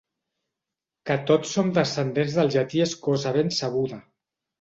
Que 1.09 1.17
tots 1.31 1.51
som 1.57 1.69
descendents 1.75 2.37
del 2.39 2.49
Llatí 2.55 2.81
és 2.87 2.95
cosa 3.09 3.35
ben 3.37 3.53
sabuda. 3.59 4.01